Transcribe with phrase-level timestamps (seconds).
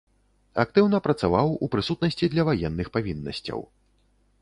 [0.63, 3.59] Актыўна працаваў у прысутнасці для ваенных павіннасцяў.